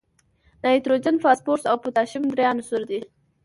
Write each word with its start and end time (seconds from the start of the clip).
نایتروجن، 0.63 1.15
فاسفورس 1.23 1.63
او 1.71 1.75
پوتاشیم 1.83 2.23
درې 2.33 2.43
عنصره 2.53 2.85
دي. 2.89 2.99